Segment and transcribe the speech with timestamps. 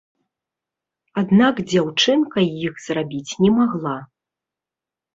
[1.23, 3.97] Аднак дзяўчынка іх зрабіць не магла.